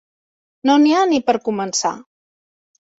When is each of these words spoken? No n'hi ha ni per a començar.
No 0.69 0.77
n'hi 0.85 0.95
ha 0.97 1.03
ni 1.13 1.21
per 1.29 1.37
a 1.41 1.45
començar. 1.51 1.95